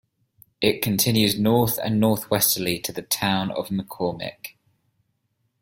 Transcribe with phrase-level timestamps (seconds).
[0.61, 4.55] It continues north and northwesterly to the town of McCormick.